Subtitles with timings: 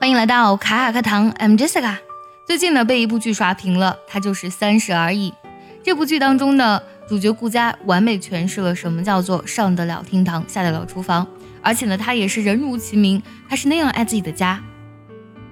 [0.00, 1.96] 欢迎来到卡卡课堂，I'm Jessica。
[2.46, 5.30] 最近呢，被一部剧刷屏了，它就是《三十而已》。
[5.82, 11.26] 这部剧当中呢，主角顾佳完美诠释了什么叫做上得了厅堂，下得了厨房。
[11.60, 14.62] 而且呢，她也是人如其名，她是那样爱自己的家。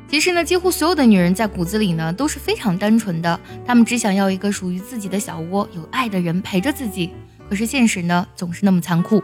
[0.09, 7.11] 其实呢，几乎所有的女人在骨子里呢都是非常单纯的，她们只想要一个属于自己的小窝，有爱的人陪着自己。
[7.51, 9.21] 可是现实呢，总是那么残酷。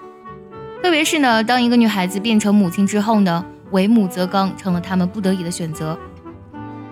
[0.82, 3.46] 特别是呢，当一个女孩子变成母亲之后呢？
[3.72, 5.98] 为母则刚成了他们不得已的选择。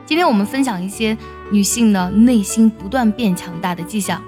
[0.05, 1.17] 今天我们分享一些
[1.53, 4.21] 女性呢内心不断变强大的迹象。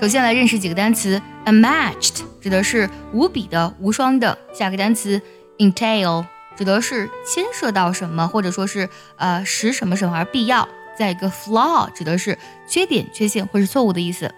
[0.00, 5.20] 首先来认识几个单词：unmatched 指的是无比的、无双的；下个单词
[5.58, 6.24] entail
[6.56, 10.66] 指的是牵涉到什么，或者说是呃使什么什么而必要；
[10.96, 14.32] 再一个 flaw 指的是缺点、缺陷或是错误的意思。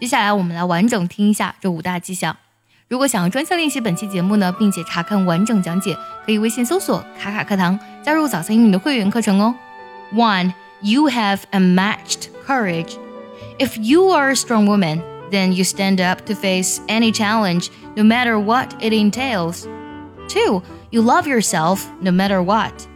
[0.00, 2.36] 接下来我们来完整听一下这五大迹象。
[2.91, 9.53] 如果想要专项练习本期节目呢，并且查看完整讲解，可以微信搜索“卡卡课堂”，加入早餐英语的会员课程哦。
[10.13, 12.93] One, you have unmatched courage.
[13.59, 18.03] If you are a strong woman, then you stand up to face any challenge, no
[18.03, 19.65] matter what it entails.
[20.29, 22.87] Two, you love yourself no matter what.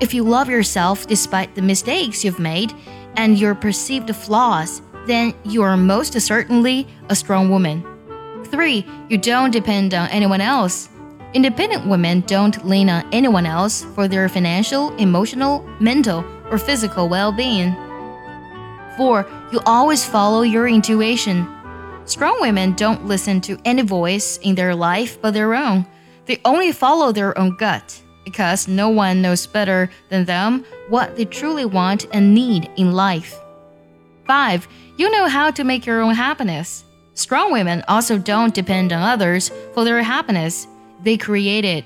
[0.00, 2.74] If you love yourself despite the mistakes you've made
[3.16, 7.82] and your perceived flaws, then you are most certainly a strong woman.
[8.51, 10.89] Three, you don't depend on anyone else.
[11.33, 17.31] Independent women don't lean on anyone else for their financial, emotional, mental, or physical well
[17.31, 17.75] being.
[18.95, 21.47] Four, you always follow your intuition.
[22.05, 25.85] Strong women don't listen to any voice in their life but their own.
[26.25, 31.25] They only follow their own gut because no one knows better than them what they
[31.25, 33.39] truly want and need in life.
[34.25, 36.83] Five, you know how to make your own happiness.
[37.17, 40.65] Strong women also don't depend on others for their happiness;
[41.03, 41.83] they create it.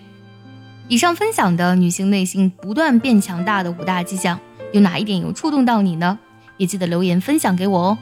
[0.89, 4.37] 以上分享的女性内心不断变强大的五大迹象，
[4.73, 6.19] 有哪一点有触动到你呢？
[6.57, 7.97] 也记得留言分享给我哦。